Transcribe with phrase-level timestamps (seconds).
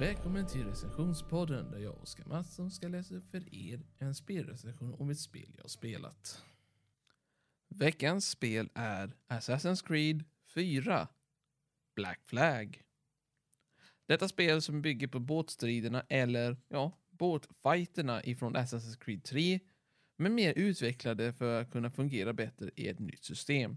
[0.00, 4.94] Välkommen till recensionspodden där jag och Oskar Mattsson ska läsa upp för er en spelrecension
[4.94, 6.42] om ett spel jag har spelat.
[7.68, 10.24] Veckans spel är Assassin's Creed
[10.54, 11.08] 4
[11.94, 12.82] Black Flag.
[14.06, 19.60] Detta spel som bygger på båtstriderna eller ja, båtfighterna ifrån Assassin's Creed 3
[20.16, 23.76] men mer utvecklade för att kunna fungera bättre i ett nytt system.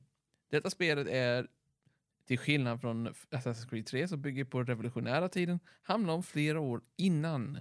[0.50, 1.48] Detta spelet är
[2.26, 6.82] till skillnad från Assassin's Creed 3 som bygger på revolutionära tiden, hamnar om flera år
[6.96, 7.60] innan.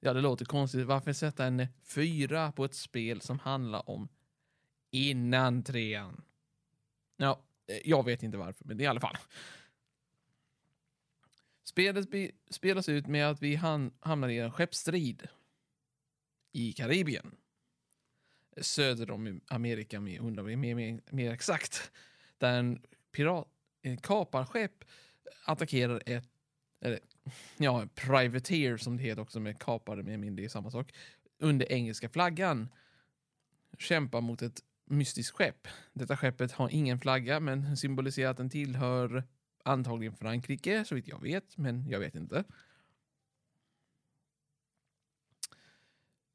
[0.00, 0.86] Ja, det låter konstigt.
[0.86, 4.08] Varför sätta en fyra på ett spel som handlar om
[4.90, 6.22] innan trean?
[7.16, 9.16] Ja, eh, jag vet inte varför, men det är i alla fall.
[11.64, 12.08] Spelet
[12.50, 15.28] spelas ut med att vi hamnar i en skeppsstrid
[16.52, 17.36] i Karibien.
[18.56, 21.92] Söder om Amerika, om jag undrar mer, mer, mer exakt.
[22.38, 22.82] Där en
[23.12, 23.48] pirat,
[23.82, 24.84] en kaparskepp
[25.44, 26.28] attackerar ett,
[26.80, 27.00] eller
[27.58, 30.94] ja, privateer som det heter också med kapare med mindre samma sak,
[31.38, 32.68] under engelska flaggan.
[33.78, 35.68] Kämpar mot ett mystiskt skepp.
[35.92, 39.24] Detta skeppet har ingen flagga men symboliserar att den tillhör
[39.64, 42.44] antagligen Frankrike, så vitt jag vet, men jag vet inte.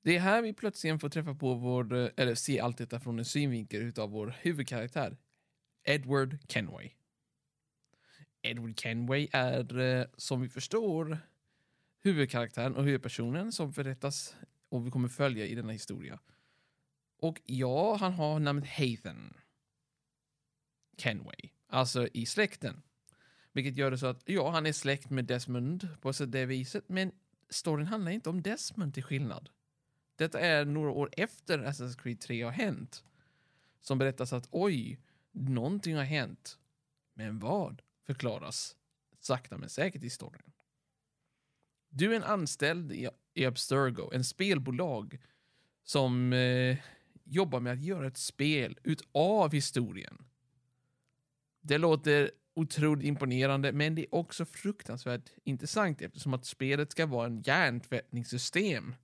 [0.02, 3.20] Det är här vi plötsligt får träffa på vår, eh, eller se allt detta från
[3.20, 5.18] en synvinkel utav vår huvudkaraktär,
[5.88, 6.90] Edward Kenway.
[8.42, 11.20] Edward Kenway är, eh, som vi förstår,
[12.04, 14.36] huvudkaraktären och huvudpersonen som berättas
[14.70, 16.20] och vi kommer följa i denna historia.
[17.20, 19.34] Och ja, han har namnet Hathan
[20.98, 22.82] Kenway, alltså i släkten.
[23.52, 26.90] Vilket gör det så att, ja, han är släkt med Desmond på så det viset,
[26.90, 27.12] men
[27.50, 29.50] storyn handlar inte om Desmond till skillnad.
[30.16, 33.04] Detta är några år efter Assassin's Creed 3 har hänt.
[33.82, 35.00] Som berättas att oj,
[35.38, 36.60] Någonting har hänt.
[37.14, 38.76] Men vad förklaras
[39.20, 40.52] sakta men säkert i storyn.
[41.90, 42.92] Du är en anställd
[43.34, 45.20] i Abstergo, en spelbolag
[45.84, 46.78] som eh,
[47.24, 50.26] jobbar med att göra ett spel utav historien.
[51.62, 57.28] Det låter otroligt imponerande, men det är också fruktansvärt intressant eftersom att spelet ska vara
[57.28, 58.96] en hjärntvättningssystem.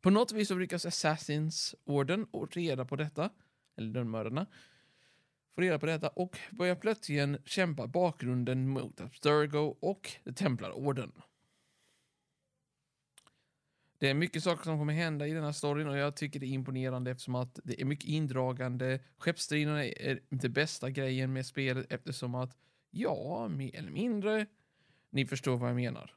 [0.00, 3.30] På något vis så lyckas Assassins orden och reda på detta
[3.78, 4.46] eller lönnmördarna,
[5.54, 11.12] får reda på detta och börjar plötsligt kämpa bakgrunden mot Abstergo och Templarorden.
[13.98, 16.48] Det är mycket saker som kommer hända i denna storyn och jag tycker det är
[16.48, 19.00] imponerande eftersom att det är mycket indragande.
[19.16, 22.56] Skeppsstriderna är inte bästa grejen med spelet eftersom att,
[22.90, 24.46] ja, mer eller mindre,
[25.10, 26.14] ni förstår vad jag menar.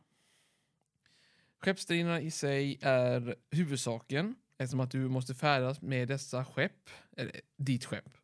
[1.60, 7.86] Skeppsstriderna i sig är huvudsaken Eftersom att du måste färdas med dessa skepp, eller ditt
[7.86, 8.18] skepp.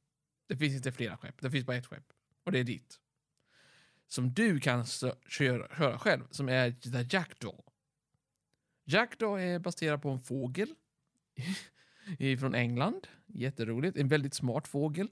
[0.47, 2.13] Det finns inte flera skepp, det finns bara ett skepp.
[2.43, 2.99] Och det är ditt.
[4.07, 7.63] Som du kan köra, köra själv, som är The Jackdaw.
[8.85, 10.75] Jackdaw är baserad på en fågel
[12.39, 13.07] från England.
[13.25, 13.97] Jätteroligt.
[13.97, 15.09] En väldigt smart fågel.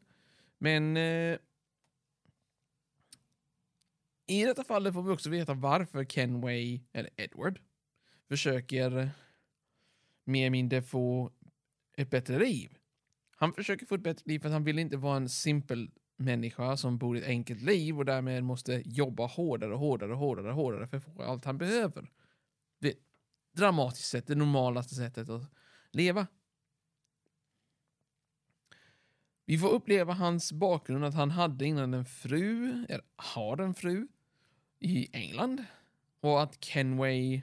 [0.57, 1.37] Men eh,
[4.27, 7.59] i detta fallet får vi också veta varför Kenway, eller Edward,
[8.27, 9.11] försöker
[10.25, 11.31] mer eller mindre få
[11.97, 12.77] ett bättre liv.
[13.35, 16.77] Han försöker få ett bättre liv för att han vill inte vara en simpel människa
[16.77, 20.49] som bor i ett enkelt liv och därmed måste jobba hårdare och hårdare och hårdare
[20.49, 22.11] och hårdare för att få allt han behöver.
[22.79, 22.93] Det
[23.51, 25.51] dramatiskt sett det normalaste sättet att
[25.91, 26.27] leva.
[29.45, 34.07] Vi får uppleva hans bakgrund att han hade innan en fru, eller har en fru,
[34.79, 35.65] i England.
[36.19, 37.41] Och att Kenway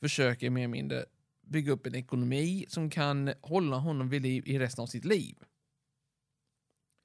[0.00, 1.04] försöker mer eller mindre
[1.50, 5.36] bygga upp en ekonomi som kan hålla honom vid liv i resten av sitt liv.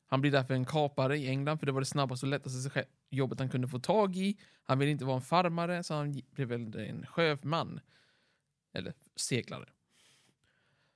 [0.07, 3.39] Han blir därför en kapare i England, för det var det snabbaste och lättaste jobbet
[3.39, 4.37] han kunde få tag i.
[4.63, 7.79] Han vill inte vara en farmare, så han blev väl en sjöman.
[8.73, 9.69] Eller seglare.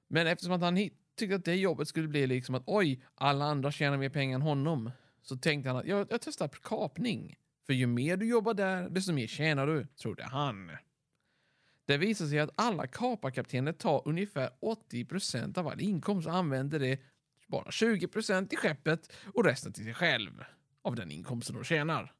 [0.07, 3.71] Men eftersom att han tyckte att det jobbet skulle bli liksom att oj, alla andra
[3.71, 4.91] tjänar mer pengar än honom.
[5.21, 7.35] Så tänkte han att jag, jag testar kapning.
[7.65, 10.71] För ju mer du jobbar där, desto mer tjänar du, trodde han.
[11.89, 16.79] Det visar sig att alla kaparkaptener tar ungefär 80 procent av all inkomst och använder
[16.79, 16.99] det
[17.47, 20.43] bara 20 procent till skeppet och resten till sig själv
[20.81, 22.13] av den inkomsten de tjänar.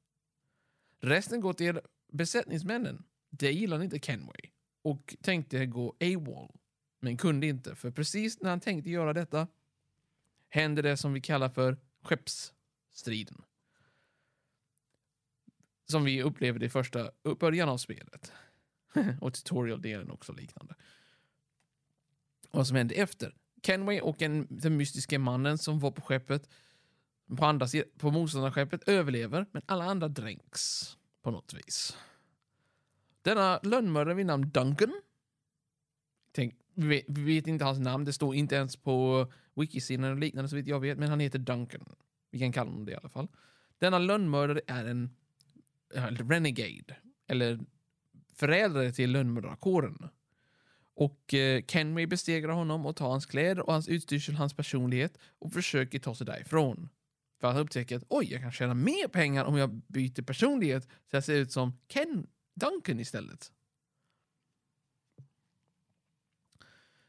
[1.00, 1.80] Resten går till
[2.12, 3.04] besättningsmännen.
[3.30, 4.42] Det gillade inte Kenway
[4.82, 6.52] och tänkte gå AWOL,
[7.00, 9.48] men kunde inte för precis när han tänkte göra detta
[10.50, 13.42] hände det som vi kallar för skeppsstriden.
[15.86, 18.32] Som vi upplevde i första början av spelet.
[19.22, 20.76] och tutorial-delen också liknande.
[22.52, 23.36] Vad som hände efter.
[23.64, 26.50] Kenway och en, den mystiska mannen som var på skeppet
[27.38, 30.98] på, andra, på motståndarskeppet överlever, men alla andra dränks.
[31.22, 31.98] på något vis.
[33.22, 35.02] Denna lönnmördare vid namn Duncan.
[36.32, 40.18] Tänk, vi, vet, vi vet inte hans namn, det står inte ens på wikisidan och
[40.18, 41.96] liknande så vitt jag vet, men han heter Duncan.
[42.32, 43.28] Vi kan kalla honom det i alla fall.
[43.80, 45.16] Denna lönnmördare är en
[45.94, 46.98] en renegade,
[47.28, 47.60] eller
[48.40, 50.10] förrädare till lönnmördarkåren.
[50.94, 55.54] Och eh, Kenway bestegrar honom och tar hans kläder och hans utstyrsel, hans personlighet och
[55.54, 56.90] försöker ta sig därifrån.
[57.40, 61.16] För han upptäcker att oj, jag kan tjäna mer pengar om jag byter personlighet så
[61.16, 63.52] jag ser ut som Ken Duncan istället.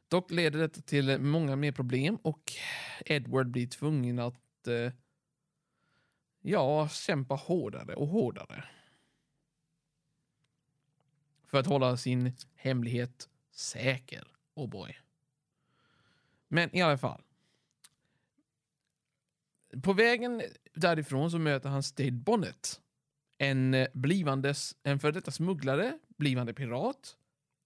[0.09, 2.53] Dock leder detta till många mer problem och
[3.07, 4.93] Edward blir tvungen att eh,
[6.41, 8.65] ja, kämpa hårdare och hårdare.
[11.51, 14.25] För att hålla sin hemlighet säker.
[14.55, 14.97] Oh boy.
[16.49, 17.23] Men i alla fall.
[19.83, 20.43] På vägen
[20.75, 22.81] därifrån så möter han Stade Bonnet.
[23.39, 27.17] En eh, blivandes, en för detta smugglare, blivande pirat.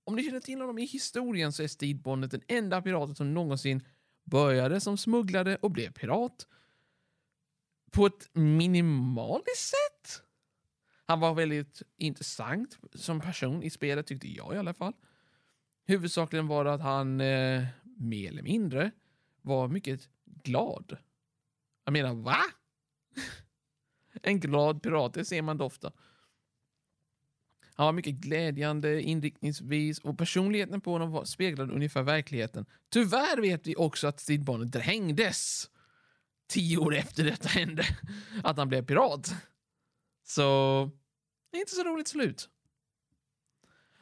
[0.04, 3.34] Om ni känner till honom i historien så är Stade Bonnet den enda piraten som
[3.34, 3.84] någonsin
[4.24, 6.46] började som smugglare och blev pirat.
[7.90, 9.83] På ett minimaliskt sätt.
[11.06, 14.92] Han var väldigt intressant som person i spelet tyckte jag i alla fall.
[15.86, 17.64] Huvudsakligen var det att han eh,
[17.96, 18.90] mer eller mindre
[19.42, 20.96] var mycket glad.
[21.84, 22.38] Jag menar, va?
[24.22, 25.92] en glad pirat, det ser man ofta.
[27.76, 32.66] Han var mycket glädjande inriktningsvis och personligheten på honom var, speglade ungefär verkligheten.
[32.88, 35.70] Tyvärr vet vi också att Steve Bonnet drängdes
[36.46, 37.84] tio år efter detta hände,
[38.42, 39.34] att han blev pirat.
[40.24, 40.90] Så,
[41.50, 42.48] det är inte så roligt slut.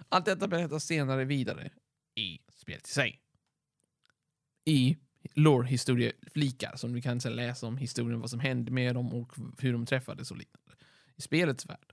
[0.08, 1.70] Allt detta berättas senare vidare
[2.14, 3.20] i spelet i sig.
[4.64, 4.96] I
[5.34, 9.86] lore-historieflikar som du kan läsa om historien, vad som hände med dem och hur de
[9.86, 10.76] träffades och liknande.
[11.16, 11.92] I spelets värld.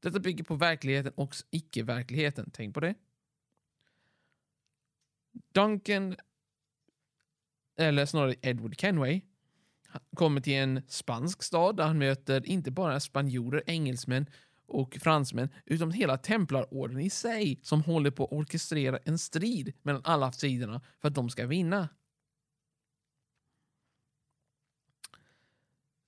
[0.00, 2.50] Detta bygger på verkligheten och icke-verkligheten.
[2.52, 2.94] Tänk på det.
[5.52, 6.16] Duncan,
[7.76, 9.20] eller snarare Edward Kenway,
[10.16, 14.26] kommer till en spansk stad där han möter inte bara spanjorer, engelsmän
[14.66, 20.02] och fransmän, utan hela templarorden i sig som håller på att orkestrera en strid mellan
[20.04, 21.88] alla sidorna för att de ska vinna.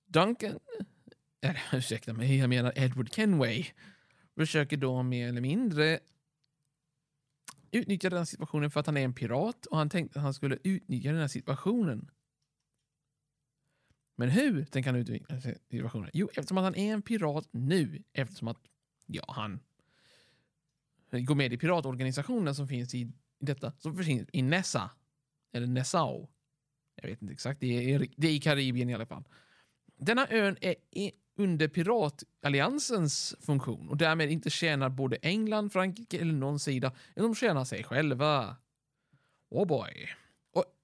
[0.07, 0.59] Duncan,
[1.41, 3.67] eller ursäkta mig, jag menar Edward Kenway,
[4.37, 6.01] försöker då mer eller mindre
[7.73, 10.59] utnyttja den situationen för att han är en pirat och han tänkte att han skulle
[10.65, 12.11] utnyttja den här situationen.
[14.21, 15.41] Men hur tänker han utnyttja
[15.71, 16.11] situationen?
[16.13, 18.59] Jo, eftersom att han är en pirat nu, eftersom att
[19.07, 19.61] ja, han
[21.11, 24.91] går med i piratorganisationen som finns i detta, som finns i Nessa,
[25.53, 26.29] eller Nessau.
[26.95, 29.25] Jag vet inte exakt, det är, det är i Karibien i alla fall.
[29.97, 30.75] Denna ön är
[31.37, 37.35] under piratalliansens funktion och därmed inte tjänar både England, Frankrike eller någon sida, utan de
[37.35, 38.57] tjänar sig själva.
[39.49, 40.09] Oh boy.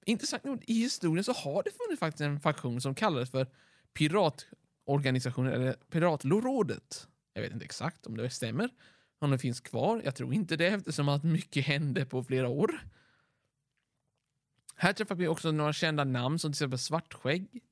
[0.08, 3.46] Intressant nog, i historien så har det funnits faktiskt en faktion som kallades för
[3.92, 7.08] piratorganisationen, eller Piratrådet.
[7.32, 8.70] Jag vet inte exakt om det stämmer,
[9.18, 10.02] om det finns kvar.
[10.04, 12.80] Jag tror inte det eftersom att mycket hände på flera år.
[14.76, 17.62] Här träffar vi också några kända namn som till exempel Svartskägg,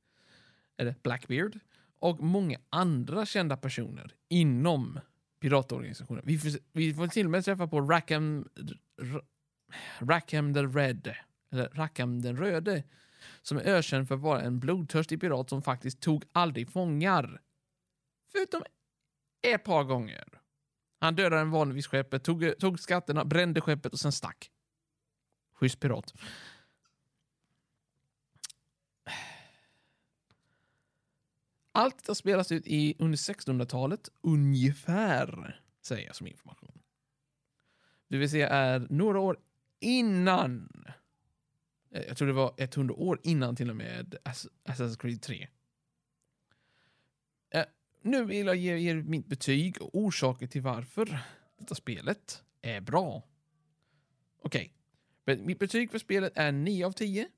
[0.77, 1.59] eller Blackbeard,
[1.99, 5.01] och många andra kända personer inom
[5.41, 6.23] piratorganisationen.
[6.27, 8.49] Vi får, vi får till och med träffa på Rackham,
[9.99, 11.15] Rackham the Red,
[11.55, 12.83] eller Rackham den röde,
[13.43, 17.41] som är ökänd för att vara en blodtörstig pirat som faktiskt tog aldrig fångar.
[18.33, 18.63] Förutom
[19.43, 20.25] ett par gånger.
[20.99, 24.51] Han dödade en vanlig vid skeppet, tog, tog skatterna, brände skeppet och sen stack.
[25.55, 26.15] Schysst pirat.
[31.73, 36.79] Allt detta spelas ut i under 1600-talet, ungefär, säger jag som information.
[38.09, 39.39] Det vill säga är några år
[39.81, 40.69] innan,
[41.95, 44.17] Eh, jag tror det var 100 år innan till och med
[44.65, 45.49] Assassin's Creed 3.
[47.51, 47.65] Eh,
[48.03, 51.19] nu vill jag ge er mitt betyg och orsaker till varför
[51.59, 53.23] detta spelet är bra.
[54.43, 54.75] Okej,
[55.23, 55.37] okay.
[55.37, 57.29] mitt betyg för spelet är 9 av 10.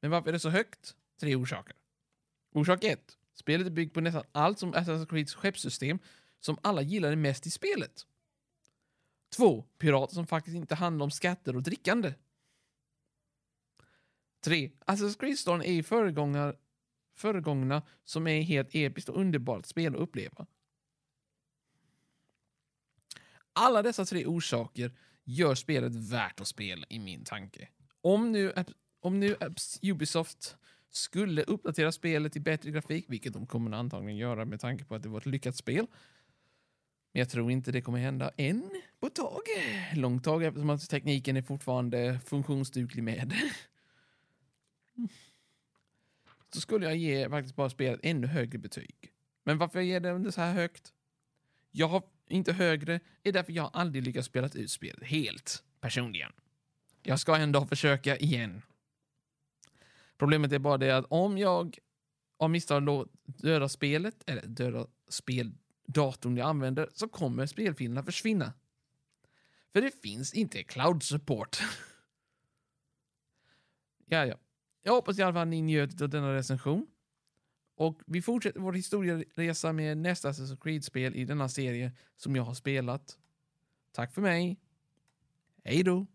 [0.00, 0.96] Men varför är det så högt?
[1.20, 1.76] Tre orsaker.
[2.52, 3.18] Orsak 1.
[3.34, 5.98] Spelet är byggt på nästan allt som Assassin's Creeds skeppssystem
[6.40, 8.06] som alla gillade mest i spelet.
[9.36, 9.62] 2.
[9.78, 12.14] Pirater som faktiskt inte handlar om skatter och drickande.
[14.44, 14.70] 3.
[14.86, 16.54] Assassin's Creed Storm är föregångare,
[17.14, 20.46] föregångna som är helt episkt och underbart spel att uppleva.
[23.52, 24.92] Alla dessa tre orsaker
[25.24, 27.68] gör spelet värt att spela i min tanke.
[28.00, 28.52] Om nu,
[29.00, 29.36] om nu
[29.82, 30.56] Ubisoft
[30.90, 35.02] skulle uppdatera spelet till bättre grafik, vilket de kommer antagligen göra med tanke på att
[35.02, 35.86] det var ett lyckat spel,
[37.12, 38.70] Men jag tror inte det kommer hända än
[39.00, 39.40] på ett tag.
[39.94, 43.34] Långt tag eftersom att tekniken är fortfarande funktionsduglig med.
[46.54, 49.12] Så skulle jag ge faktiskt bara spelet ännu högre betyg.
[49.44, 50.92] Men varför jag ger det så här högt?
[51.70, 56.32] Jag har inte högre, är därför jag aldrig lyckats spela ut spelet helt, personligen.
[57.02, 58.62] Jag ska ändå försöka igen.
[60.16, 61.78] Problemet är bara det att om jag
[62.36, 68.52] av misstag dödar spelet, eller dödar speldatorn jag använder, så kommer spelfilerna försvinna.
[69.72, 71.56] För det finns inte cloud support.
[74.06, 74.36] ja, ja.
[74.86, 76.86] Jag hoppas i alla fall att ni njöt av denna recension.
[77.76, 82.54] Och vi fortsätter vår historieresa med nästa Assassin's Creed-spel i denna serie som jag har
[82.54, 83.18] spelat.
[83.92, 84.60] Tack för mig.
[85.64, 86.06] Hej då!